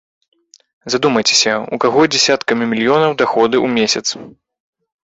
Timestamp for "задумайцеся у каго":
0.93-2.01